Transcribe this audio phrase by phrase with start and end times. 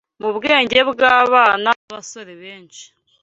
[0.21, 2.83] mu bwenge bw’abana n’abasore benshi.